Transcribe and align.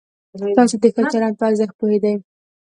تاسې 0.55 0.75
د 0.81 0.85
ښه 0.93 1.01
چلند 1.11 1.35
په 1.37 1.43
ارزښت 1.49 1.73
پوهېدئ؟ 1.79 2.15